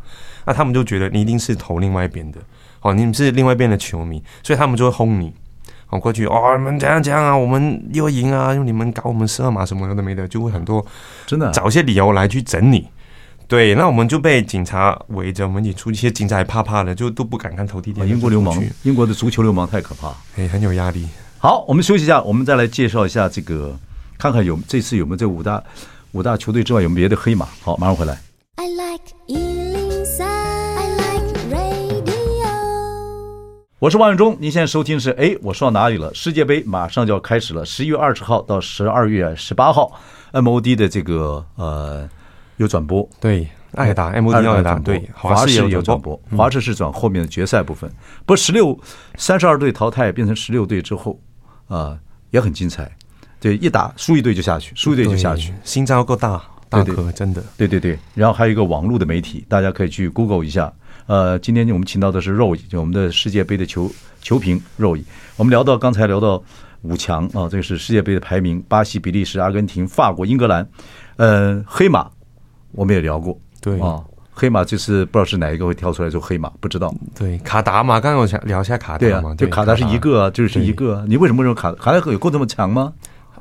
[0.46, 2.38] 那他们就觉得你一定是投另外一边的，
[2.80, 5.32] 哦，你们是另外一边的球迷，所以他们就会轰你。
[5.90, 7.36] 我过去哦，你们怎样怎样啊？
[7.36, 8.54] 我们又赢啊！
[8.54, 10.84] 用你们搞我们十二码什么都没的，就会很多
[11.26, 12.88] 真的找一些理由来去整你。
[13.48, 18.08] 对，那我们就被警察围着，我们一起出一些警察还怕怕的，就都不敢看头地点。
[18.08, 21.08] 英国流氓，英国的足球流氓太可怕，哎，很有压力。
[21.38, 23.76] 好，我们休息一下，我们再来介绍一下这个，
[24.16, 25.60] 看看有这次有没有这五大
[26.12, 27.48] 五大球队之外有没有别的黑马。
[27.60, 28.16] 好，马上回来。
[28.54, 29.49] I like
[33.80, 36.12] 我是王永忠，您现在收听是哎，我说到哪里了？
[36.12, 39.90] 世界杯马上就要开始了，十一月二十号到十二月十八号
[40.34, 42.06] ，MOD 的这个呃
[42.58, 47.90] 有转播，对，爱达 MOD 爱达对，华视也有转播，华视是转后面的决赛部分。
[48.26, 48.78] 不过十六
[49.16, 51.18] 三十二队淘汰变成十六队之后
[51.66, 51.98] 啊，
[52.32, 52.94] 也很精彩。
[53.40, 57.98] 对，一打输一队就下去，输一队就下去，心脏要够大，大哥真的，对对对。
[58.14, 60.70] 然后还有一个网络的媒体，大家可以去 Google 一下。
[61.10, 65.04] 呃，今天我们请到的是肉乙，就我们的世界杯的球球评肉乙。
[65.34, 66.40] 我们聊到刚才聊到
[66.82, 70.64] 五强啊，这个是世界杯的排名：巴西、比利时、阿根廷、法国、英格兰。
[71.16, 72.08] 呃，黑马
[72.70, 76.94] 我们也聊过，对啊，黑马这次不知道是哪一个会跳出来做黑马，不知道。
[77.18, 81.04] 对，卡达嘛，刚刚我想聊一下卡达嘛，对，卡达是一个啊，就是一个。
[81.08, 82.92] 你为什么认为卡卡达有够这么强吗？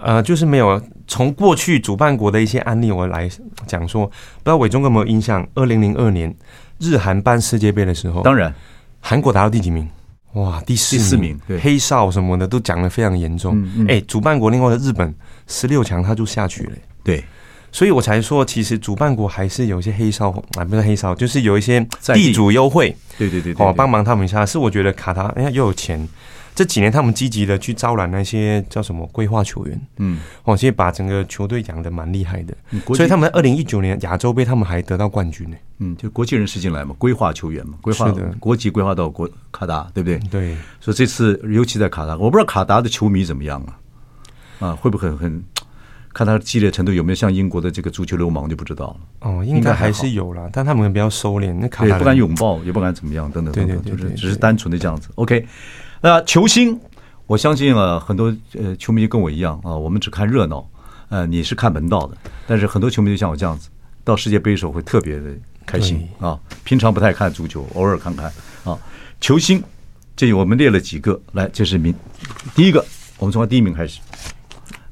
[0.01, 3.29] 呃，就是没有从过去主办国的一些案例我来
[3.67, 4.13] 讲说，不
[4.45, 5.47] 知道伟忠有没有印象？
[5.53, 6.35] 二零零二年。
[6.79, 8.53] 日韩办世界杯的时候，当然，
[8.99, 9.87] 韩国达到第几名？
[10.33, 13.53] 哇，第四第四名，对，黑哨什么的都讲得非常严重。
[13.53, 15.13] 哎、嗯嗯欸，主办国另外的日本
[15.47, 16.71] 十六强他就下去了，
[17.03, 17.23] 对，
[17.71, 24.45] 所以我才说，其实主办国还是有一些黑哨啊，不是黑哨，就是有一些地主优惠，对对对，对，哦，帮忙他们一下。
[24.45, 26.07] 是我觉得卡塔，哎呀，又有钱。
[26.59, 32.53] 这几年他们积极的去招揽那些叫什么规划球员，嗯，哦，其实把整个球队养的蛮厉害的，
[32.93, 35.55] 所以他们在二零一九年亚洲杯他们还得到冠军呢。
[35.77, 40.19] 嗯，就国际人士进来嘛，规划球员嘛，规划的国籍规划到国卡达，对不对？
[40.29, 43.63] 对，所以这次尤其在卡达，我不知道卡达的球迷怎么样
[44.59, 44.67] 啊？
[44.67, 45.43] 啊，会不会很很
[46.13, 49.29] 看他激烈程度有没有像英国的这个足球流氓就不知道了。
[49.29, 55.07] 哦，应该还是有啦，但他们比较收敛，那卡达不敢拥抱，也不敢怎么样，等等等等，就是只是单纯的这样子。
[55.15, 55.47] OK。
[56.01, 56.79] 那球星，
[57.27, 60.65] 我相信啊，很多呃球迷跟我一样啊，我们只看热闹，
[61.09, 62.15] 呃，你是看门道的。
[62.47, 63.69] 但是很多球迷就像我这样子，
[64.05, 65.31] 到世界杯的时候会特别的
[65.65, 66.39] 开心啊。
[66.63, 68.31] 平常不太看足球，偶尔看看
[68.63, 68.79] 啊。
[69.19, 69.61] 球星，
[70.15, 71.93] 这里我们列了几个，来，这是名
[72.55, 72.85] 第一个，
[73.17, 73.99] 我们从第一名开始，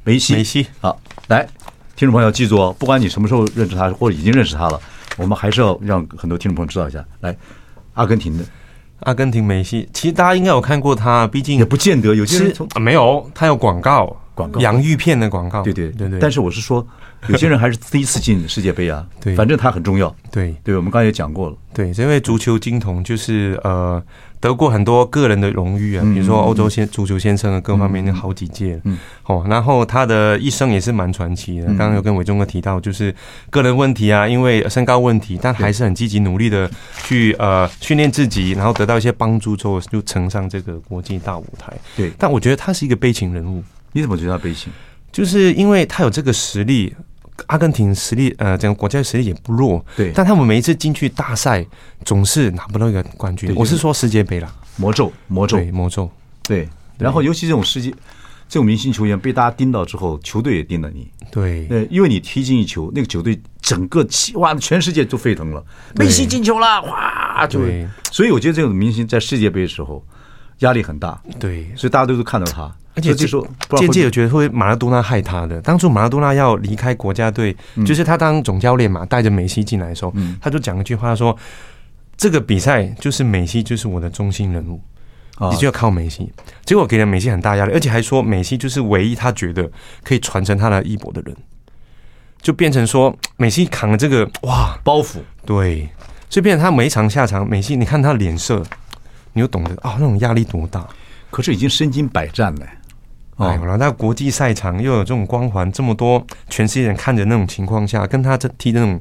[0.04, 0.34] 梅西。
[0.34, 1.48] 梅西，好，来，
[1.96, 4.82] 听众朋友记住哦，不管你什么时候认识他，或者已经认识他了，
[5.16, 7.06] 我们还是要让很多听众朋友知道一下。
[7.22, 7.34] 来，
[7.94, 8.44] 阿根廷的。
[9.08, 16.20] 阿根廷梅西，其实大家应该有看过他，毕竟也不见得有些人啊没有，他有广告，广告洋芋片的广告，对对对对。
[16.20, 16.88] 但是我是说，
[17.28, 20.76] 有些人还是第一次进世界杯啊， 对，反正他很重要，对对。
[20.78, 24.02] 我们刚才也讲过了，对，因为足球金童就是呃。
[24.40, 28.80] 得过很多个人的荣誉啊，比如说欧洲先足球先生啊，各方面的好几届。
[28.84, 28.96] 嗯，
[29.26, 31.66] 哦，然后他的一生也是蛮传奇的。
[31.70, 33.14] 刚刚有跟伟忠哥提到，就是
[33.50, 36.70] 个人问题啊，因为身高问题，但还是很积极努力的
[37.04, 41.74] 去呃训练自己，然后得到一些帮助之后，就乘上这个国际大舞台。
[41.96, 43.64] 对，但我觉得他是一个悲情人物。
[43.94, 44.72] 你怎么觉得他悲情？
[45.12, 46.96] 就是因为他有这个实力。
[47.46, 50.12] 阿根廷实力，呃，整个国家实力也不弱，对。
[50.12, 51.64] 但他们每一次进去大赛，
[52.04, 53.54] 总是拿不到一个冠军。
[53.56, 56.10] 我是说世界杯啦，魔咒，魔咒，对魔咒，
[56.42, 56.68] 对。
[56.98, 57.92] 然后，尤其这种世界，
[58.50, 61.68] 这种明星球员被大家盯到之后，球队也盯了你，对。
[61.70, 65.64] 呃，因为你踢进一球，那个球队整个气，哇，全世界都沸腾了。
[65.94, 67.62] 梅西进球了，哇，就。
[68.12, 70.04] 所以我觉得这种明星在世界杯的时候
[70.62, 71.68] 压力很大，对。
[71.76, 72.76] 所以大家都都看到他。
[72.98, 75.62] 而且这时候渐渐有觉得会马拉多纳害他的。
[75.62, 77.56] 当初马拉多纳要离开国家队，
[77.86, 81.38] 就是他当总教练嘛，带着梅西进来的时候，他就讲一句话说
[82.18, 84.82] ：“这个比赛就是梅西就是我的中心人物，
[85.52, 86.34] 你就要靠梅西。”
[86.66, 89.70] 结果给了梅西很大压力，而且还说梅西就是唯一他觉得
[90.04, 91.38] 可以传承他的衣钵的人，
[92.42, 95.88] 就变成说梅西扛了这个哇包袱，对，
[96.32, 98.64] 所以变成他每一场下场，梅西你看他脸色，
[99.34, 100.84] 你就懂得啊那种压力多大。
[101.30, 102.66] 可是已经身经百战了。
[103.38, 109.00] 哎，然后在国际赛场又有这种光环，这么多全世界人看着那种情况下，跟他这踢的那种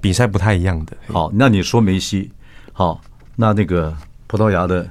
[0.00, 0.96] 比赛不太一样的。
[1.08, 2.30] 好，那你说梅西，
[2.72, 3.00] 好，
[3.36, 3.92] 那那个
[4.28, 4.88] 葡萄牙的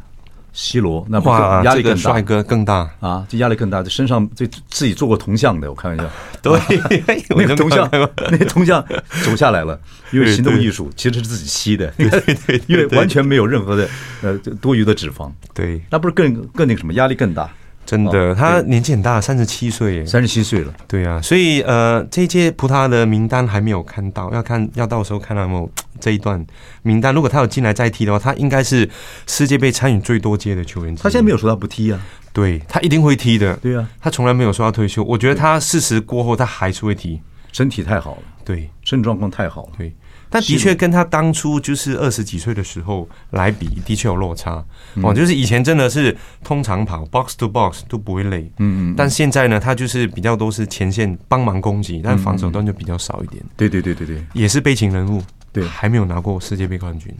[0.54, 2.90] C 罗，那哇，压力更大，帅哥更大。
[3.00, 6.04] 啊，这压力更大，这身上这自己做过铜像的，我开玩笑，
[6.44, 6.60] 对，
[7.38, 8.86] 那个铜像，那个铜像
[9.24, 9.80] 走下来了，
[10.12, 13.90] 因为行动艺术其实是自己吸的，对对，因为完全没有任何的
[14.22, 17.50] 呃多余的脂肪，对，那不是更更那个什么压力更大。
[17.86, 20.74] 真的，他年纪很大，三十七岁，三十七岁了。
[20.88, 26.46] 对啊，所以呃，这一届葡萄牙的名单还没有看到，要看要到时候看到有没有 这一段
[26.84, 27.14] 名单。
[27.14, 28.90] 如果他有进来再踢的话，他应该是
[29.28, 30.96] 世界杯参与最多届的球员。
[30.96, 32.00] 他现在没有说他不踢啊，
[32.32, 33.56] 对，他一定会踢的。
[33.58, 35.04] 对啊，他从来没有说要退休。
[35.04, 37.20] 我觉得他四十过后他还是会踢，
[37.52, 39.94] 身体太好了，对，身体状况太好了，对。
[40.32, 44.64] 但的确跟他当初就是二十几岁的时候来比，的确有落差
[45.04, 45.14] 哦。
[45.14, 48.96] 就是以前真的是通常跑 box to box 都不会累，嗯嗯。
[48.96, 53.44] 但现在呢，他就是比较都是前线帮忙攻击，但防守端就比较少一点。
[53.58, 57.14] 对对对对对，也是悲情人物，对，还没有拿过世界杯冠军。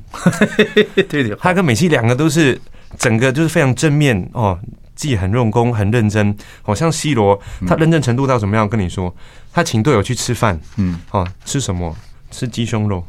[0.96, 2.58] 对对，他跟美西两个都是
[2.98, 4.58] 整个就是非常正面哦，
[4.96, 6.34] 自己很用功很认真。
[6.62, 8.70] 好像 C 罗，他认真程度到怎么样？
[8.70, 9.14] 跟你说，
[9.52, 11.94] 他请队友去吃饭，嗯，哦，吃什么？
[12.32, 13.06] 吃鸡胸肉，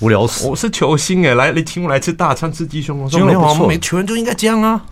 [0.00, 0.48] 无聊死！
[0.48, 4.84] 我是球星哎，来，你请我来吃大餐，吃鸡胸肉，说没有啊，每球员就应该这样啊，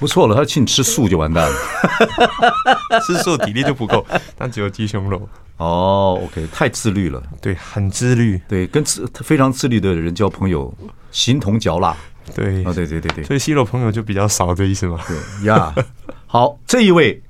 [0.00, 0.34] 不错了。
[0.34, 1.56] 他请你吃素就完蛋了，
[3.06, 4.04] 吃素体力就不够，
[4.36, 5.28] 但只有鸡胸肉。
[5.58, 10.74] 哦，OK，太自律了，对，很自律，对，跟自非常自律的人交朋友，
[11.12, 11.94] 形同嚼蜡。
[12.34, 14.98] 对，啊，对对对对，所以西罗朋友就比较少的意思嘛。
[15.06, 15.72] 对呀，
[16.26, 17.22] 好，这一位，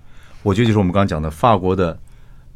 [0.43, 1.99] 我觉得就是我们刚刚讲的法国的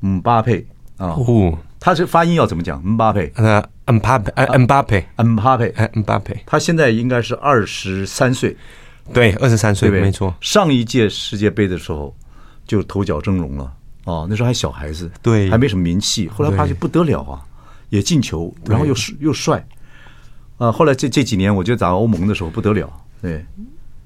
[0.00, 1.08] 姆巴佩啊。
[1.08, 1.58] 哦。
[1.78, 2.82] 他这发音要怎么讲？
[2.82, 6.42] 姆巴佩，呃，姆巴佩，呃，姆巴佩，姆巴佩，姆巴佩。
[6.46, 8.56] 他现在应该是二十三岁，
[9.12, 10.34] 对，二十三岁，没错。
[10.40, 12.14] 上一届世界杯的时候
[12.66, 13.72] 就头角峥嵘了，
[14.04, 16.28] 哦，那时候还小孩子，对，还没什么名气。
[16.28, 17.40] 后来发现不得了啊，
[17.90, 19.64] 也进球，然后又又帅，
[20.58, 22.90] 啊，后来这这几年我觉得打欧盟的时候不得了，
[23.22, 23.44] 对，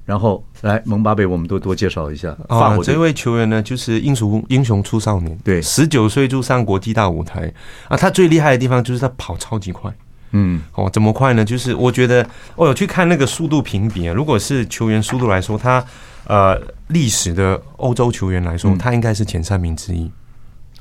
[0.05, 2.35] 然后来蒙巴贝，我们都多介绍一下。
[2.47, 7.51] 啊，这位球员呢，就是英雄英雄出少年，对，十九岁就上国际大舞台
[7.87, 7.95] 啊。
[7.95, 9.93] 他最厉害的地方就是他跑超级快，
[10.31, 11.45] 嗯，哦，怎么快呢？
[11.45, 14.13] 就是我觉得我有去看那个速度评比啊。
[14.13, 15.83] 如果是球员速度来说，他
[16.25, 20.11] 呃历史的欧洲球员来说，他应该是前三名之一。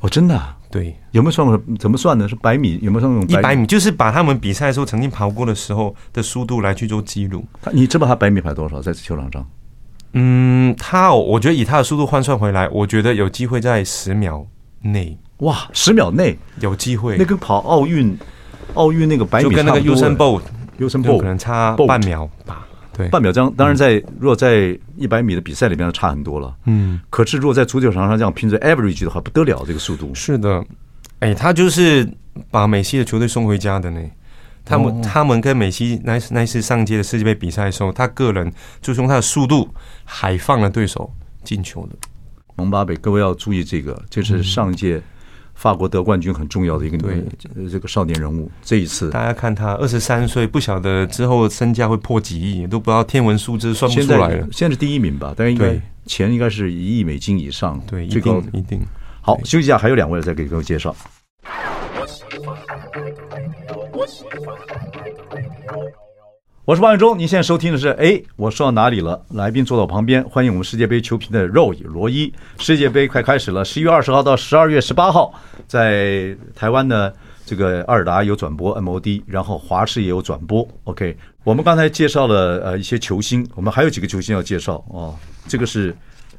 [0.01, 0.57] 哦，真的啊？
[0.71, 1.61] 对，有没有算过？
[1.79, 2.29] 怎么算呢？
[2.29, 2.79] 是百米？
[2.81, 3.67] 有没有算那种一百米？
[3.67, 7.45] 就是把他们比赛的时候曾经跑过的时候的速度来去做记录。
[7.61, 9.45] 他，你知道他百米跑多少在球场上？
[10.13, 14.47] 嗯，他，哦我觉得以他的速度换算回来，我觉得有机会在十秒
[14.83, 15.19] 内。
[15.39, 17.17] 哇，十秒内有机会？
[17.19, 18.17] 那跟跑奥运，
[18.75, 22.67] 奥运那个百米就跟那个 Usain Bolt，Usain Bolt 可能差半秒吧。
[23.01, 26.55] 对，半秒这样，当然在如果在一百米的比赛里面差很多了。
[26.67, 30.15] 嗯，可是如果在足球场上这样拼着 average 的话，不得了，这个速度。
[30.15, 30.65] 是的，
[31.21, 32.09] 哎，他就是
[32.51, 34.01] 把美西的球队送回家的呢。
[34.65, 39.69] 他们他们跟美西那那次上届的世界杯比赛的时候，他个人就用他的速度
[40.05, 41.11] 海放了对手
[41.43, 41.97] 进球的。
[42.57, 45.03] 蒙巴贝，各位要注意这个，这是上届。
[45.61, 47.23] 法国得冠军很重要的一个对
[47.69, 54.49] 这个少年人物，这一次大家看他二十三岁，不晓得之后身价会破几亿，都不知道天文数字算不出来了。
[54.51, 55.35] 现在是第一名吧？
[55.37, 58.81] 但是应该钱应该是一亿美金以上，对，最高一定。
[59.21, 60.97] 好，休息一下，还有两位再给各位介绍。
[66.71, 69.21] 我是王伟忠，您现在收听的是哎，我说到哪里了？
[69.31, 72.33] 来宾坐到我旁边，欢迎我们世界杯球评的肉野罗伊。
[72.59, 75.35] 世界杯快开始了，十一月二十号到十二月十八号，
[75.67, 77.13] 在台湾呢，
[77.45, 80.65] 这个爱尔达有转播 MOD，然后华视也有转播。
[80.85, 85.17] OK，我们刚才介绍了呃一些球星，我们还有几个球星要介绍哦。
[85.49, 85.93] 这个是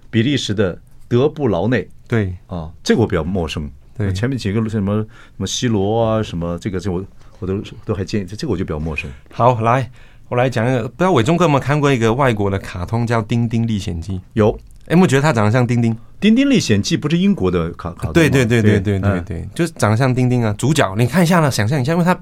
[0.10, 3.70] 比利时的德布劳内，对啊，这个我比较陌生。
[3.98, 7.04] 对，前面几个什么什么 C 罗啊，什么这个这我
[7.40, 9.12] 我都都还建议，这个我就比较陌生。
[9.30, 9.92] 好，来。
[10.32, 14.14] 我来讲一个，不知道伟忠哥有没有看过一个外国的卡通叫《丁丁历险记》？
[14.32, 15.94] 有，哎，我觉得他长得像丁丁。
[16.22, 18.14] 《丁丁历险记》不是英国的卡卡通？
[18.14, 20.56] 对对对对对对对，就是长得像丁丁啊。
[20.58, 22.18] 主角，你看一下呢，想象一下，因为他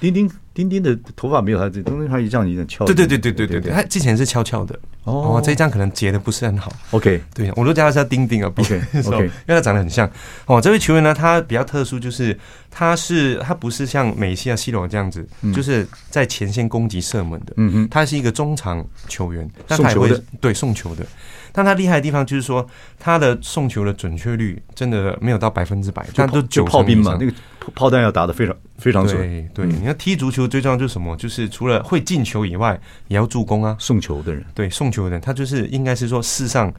[0.00, 2.84] 丁丁丁丁的头发没有他这，丁丁他一这样有点翘。
[2.86, 4.78] 对对对对对对对，他之前是翘翘的。
[5.04, 6.72] 哦，这一张可能截的不是很好。
[6.90, 8.52] OK，对，我都叫他叫丁丁啊。
[8.56, 10.10] OK OK，因为他长得很像。
[10.46, 12.38] 哦，这位球员呢，他比较特殊，就是
[12.70, 17.54] 他是他不是像美西啊、西罗这样子，就是在前线攻击射门的。
[17.56, 20.10] 嗯哼，他是一个中场球员，但还会，
[20.40, 21.04] 对，送球的。
[21.52, 22.66] 但他厉害的地方就是说，
[22.98, 27.32] 他的送球的准确率真的没有到百分之百，但都九炮兵嘛，那个
[27.74, 29.18] 炮弹要打得非常非常准。
[29.54, 31.16] 对对，你要踢足球最重要就是什么？
[31.16, 33.76] 就是除了会进球以外，也要助攻啊。
[33.78, 36.72] 送球的人，对，送球的人，他就是应该是说世上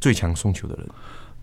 [0.00, 0.86] 最强送球的人。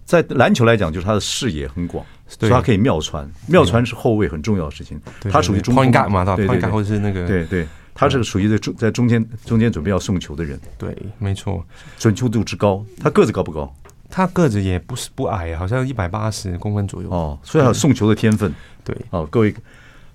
[0.06, 3.30] 在篮球来讲，就是他的视野很广，所以他可以妙传。
[3.48, 5.00] 妙传是后卫很重要的事情，
[5.32, 7.68] 他属于中锋嘛，对对对，或者是那个对对。
[8.00, 11.62] 他是属于在中在中间中间准备要送球的人，对，没错，
[11.98, 12.82] 准确度之高。
[12.98, 13.76] 他个子高不高？
[14.10, 17.38] 他个子也不是不矮，好像一百八十公分左右哦。
[17.44, 18.54] 所以他有送球的天分，
[18.86, 19.28] 对哦。
[19.30, 19.54] 各位，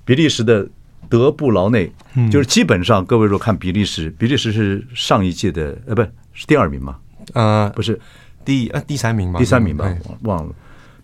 [0.03, 0.67] 比利时的
[1.11, 1.93] 德布劳内，
[2.33, 6.97] 就是基本上各位如果看比利时，比利时是上一届的呃，不是是第二名嘛？
[7.35, 8.01] 呃，不是
[8.47, 9.39] 第呃第三名吧？
[9.39, 9.95] 第三名吧？
[10.23, 10.55] 忘了。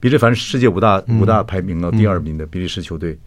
[0.00, 3.18] 比利反正世界五大五大排名了第二名的比利时球队。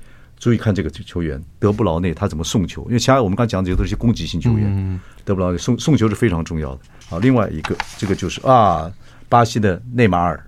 [0.44, 6.82] 注意看这个球员德布劳内他怎么送球，因为其他我们刚讲的这些都是些攻击性球员，嗯、德布劳内送送球是非常重要的。
[7.08, 8.92] 好，另外一个这个就是啊，
[9.30, 10.46] 巴西的内马尔，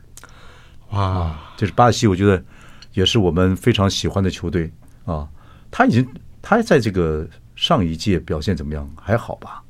[0.90, 2.44] 哇，这是巴西，我觉得
[2.94, 4.70] 也是我们非常喜欢的球队
[5.06, 5.26] 啊。
[5.72, 6.06] 他已经
[6.42, 8.86] 他在这个上一届表现怎么样？
[9.02, 9.64] 还好吧？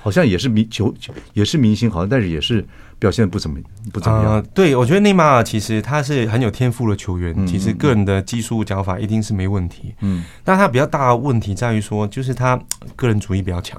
[0.00, 0.94] 好像也是明球
[1.32, 2.64] 也是明星，好像但是也是。
[3.02, 3.58] 表现不怎么
[3.92, 4.34] 不怎么样。
[4.34, 9.92] 呃，对，我觉得内马尔其实他是很有天赋的球员，嗯、其实个人的技术脚法一定是没问题。
[10.02, 12.56] 嗯，但他比较大的问题在于说，就是他
[12.94, 13.76] 个人主义比较强。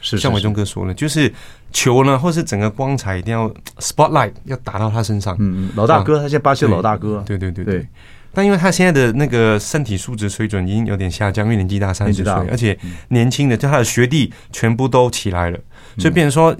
[0.00, 1.32] 是，是，是像伟忠哥说的，就是
[1.72, 5.36] 球呢，或是整个光彩一定要 spotlight 要打到他身上。
[5.38, 7.22] 嗯嗯，老大哥，他现在巴西老大哥。
[7.24, 7.74] 对对对对。
[7.74, 7.86] 对
[8.32, 15.58] 但因为他现在的那个身体素质水准已经有点下降，因为年纪大三十岁，而且年轻的就他的学弟全部都起来了，
[15.98, 16.56] 所以变成说。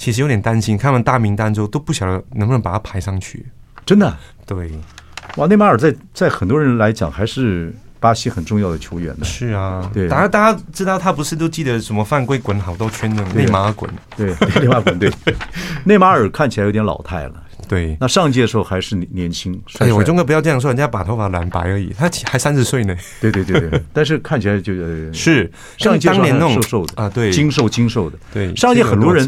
[0.00, 3.44] 其实有点担心，看完大名单之后都不晓得能不能把他排上去。
[3.84, 4.16] 真的？
[4.46, 4.70] 对，
[5.36, 9.26] 哇，内马尔在在很多人来讲还是巴西很重要的球员呢。
[9.26, 15.12] 是啊，对，大家大家知道他不是都记得什么犯规滚好多圈的内马尔滚，对， 内马尔滚，对，
[15.84, 17.34] 内马尔看起来有点老态了。
[17.70, 19.56] 对，那上届的时候还是年轻。
[19.78, 22.96] 哎呦，伟忠哥不要这样说，人家把头发染白而已，他 还三十岁呢。
[23.20, 25.48] 对对对对，但是看起来就是
[25.78, 28.18] 上一届当年那种瘦瘦的啊，对，精瘦精瘦的。
[28.34, 29.24] 对，上一届很多人。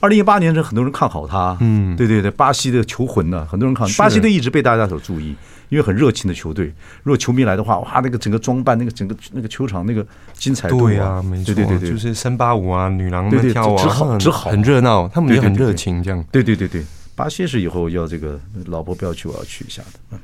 [0.00, 5.34] 二零一八年是很多人看好他，嗯，对对对，巴西的球魂呢，很多人看巴西队一直被大家所注意，
[5.70, 6.66] 因为很热情的球队。
[7.02, 16.22] 如果球迷来的话，哇，那个整个装扮，那个整个那个球场那个精彩度对啊，没错，对对对对，就是森巴舞啊，女郎们跳啊，只好只好，很热闹，他们也很热情，这样。
[16.30, 16.84] 对对对对，
[17.14, 20.00] 巴西是以后要这个老婆不要去，我要去一下的。
[20.12, 20.18] 嗯，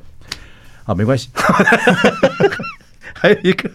[0.85, 1.29] 啊，没关系。
[3.15, 3.71] 还有一个，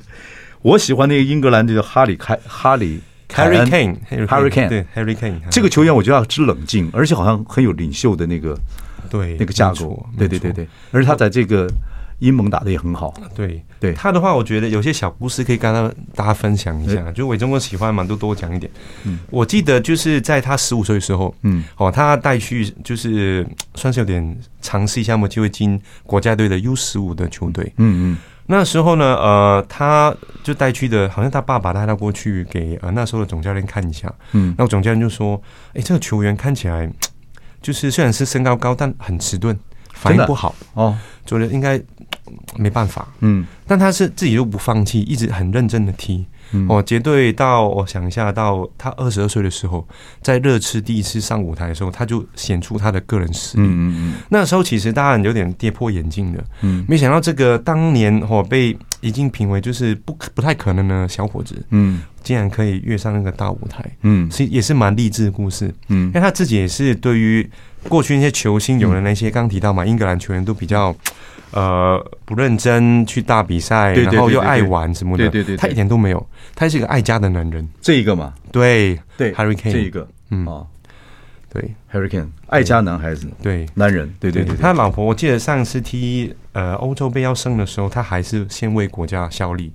[0.62, 3.02] 我喜欢那个英格兰的叫哈里开哈里。
[3.30, 8.58] Harry Kane，Harry Kane，对，Harry Kane，这个球员我觉得要之冷静，而且好像很有领袖的那个，
[9.10, 11.68] 对，那个架构，对对对对，而且他在这个
[12.20, 13.94] 英盟打得也很好，对对。
[13.94, 18.72] 他的话，我觉得有些小故事可以跟他大家分享一下，就韦忠国喜欢嘛，都多讲一点。
[19.04, 23.46] 嗯，我记得就是在他十五岁的时候，嗯，哦，他带去就是
[23.76, 28.18] 算是有点尝试一下嘛，就会进国家队的 U 十五的球队，嗯嗯。
[28.48, 35.42] 那时候呢，呃，他就带去的，好像他爸爸带他过去给呃那时候的总教练看一下，嗯，那总教练就说，
[35.74, 36.88] 哎，这个球员看起来
[37.60, 39.58] 就是虽然是身高高，但很迟钝，
[39.94, 40.54] 反应不好。
[40.76, 40.96] 哦，
[41.26, 41.82] 觉得应该
[42.56, 46.26] 没办法，嗯，但他是自己又不放弃，一直很认真的踢。
[46.70, 49.86] 哦，结对到我想一下，到他二十二岁的时候，
[50.22, 53.64] 在热刺第一次上舞台的时候，他就显出他的个人实力。
[53.68, 67.50] 嗯嗯，那时候其实大家有点跌破眼镜的，嗯，没想到这个当年哦被已经评为就是不不太可能的小伙子，嗯，竟然可以跃上那个大舞台，嗯，是也是蛮励志的故事，嗯，因为他自己也是对于
[67.90, 70.96] 过去那些球星有的那些刚提到嘛，英格兰球员都比较。
[71.52, 77.66] 呃，不认真去打比赛，然后又爱玩什么的，对对对，他一点都没有，他是一个爱家的男人。
[77.80, 80.46] 这一个嘛，对对，Harry Kane 这一个，嗯。
[80.46, 80.66] 啊，
[81.48, 89.72] 对，Harry Kane 爱家男孩子，对，男人，对对对，他老婆，我记得上次踢呃欧洲杯要胜的时候，他还是先为国家效力，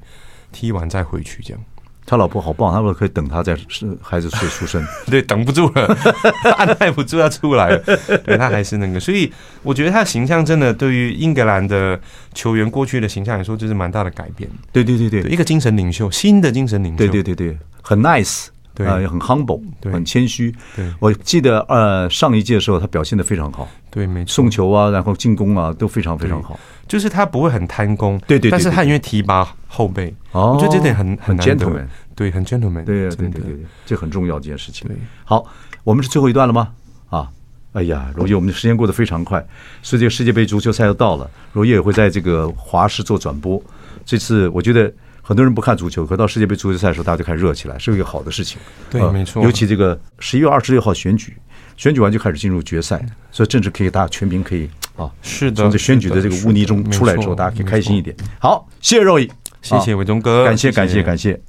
[0.53, 1.63] 踢完再回去这样。
[2.11, 5.97] 他老婆好棒，他们可以等他在是孩子出出生， 对，等不住了，
[6.59, 7.79] 按捺不住要出来了，
[8.27, 9.33] 对他还是那个，所以
[9.63, 12.01] 我觉得他的形象真的对于英格兰的
[12.35, 14.51] 球员过去的形象来说，就是蛮大的改变。
[14.73, 20.53] 对对对对，一个精神领袖，新的精神领袖，对对对对，很 nice，对，呃，很 humble，对，很谦虚。
[20.75, 26.59] 对，我记得呃上一届的时候他表现的非常好，对，没错，送球啊，然后进攻啊都非常非常好。
[26.87, 31.87] 就是他不会很贪功，对对，但是他因为提拔后辈，我觉得这点很很 gentleman，
[32.17, 34.89] 对，很 gentleman，对对对对，这很重要这件事情。
[35.25, 35.45] 好，
[35.85, 36.69] 我们是最后一段了吗？
[37.09, 37.29] 啊，
[37.73, 39.45] 哎呀，罗烨，我们的时间过得非常快，
[39.83, 43.63] 所以这个世界杯足球赛要到了，罗烨也会在这个华视做转播。
[44.05, 48.59] 这次我觉得很多人不看足球，可到世界杯足球赛的时候，大家就开始热起来，是一个好的事情。
[48.91, 49.45] 对，没错。
[49.45, 51.37] 尤其这个十一月二十六号选举，
[51.81, 53.03] 选举完就开始进入决赛，
[53.33, 54.69] 所以政治可以大家全民可以。
[54.97, 58.15] 啊，是的，从这选举的这个污泥中出来之后，大家可以开心一点。
[58.39, 59.27] 好，谢谢肉姨，
[59.63, 61.41] 谢谢伟忠哥，感谢感谢感谢。